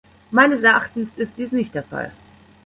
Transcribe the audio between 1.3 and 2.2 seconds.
dies nicht der Fall.